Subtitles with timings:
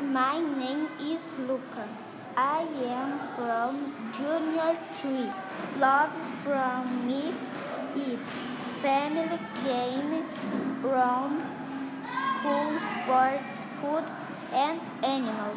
[0.00, 1.86] My name is Lucca.
[2.34, 5.28] I am from Junior 3.
[5.78, 6.10] Love
[6.42, 7.34] from me
[7.94, 8.20] is
[8.80, 10.24] family, game,
[10.82, 11.44] room,
[12.08, 14.04] school, sports, food,
[14.54, 15.49] and animals.